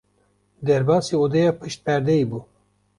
[0.67, 2.39] Derbasî odeya pişt perdeyê bû.